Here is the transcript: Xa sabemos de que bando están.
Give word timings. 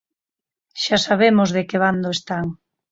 Xa 0.83 0.97
sabemos 1.07 1.49
de 1.55 1.61
que 1.69 1.81
bando 1.83 2.09
están. 2.17 2.45